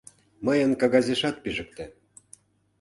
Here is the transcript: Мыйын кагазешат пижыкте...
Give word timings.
Мыйын 0.45 0.71
кагазешат 0.81 1.35
пижыкте... 1.43 1.85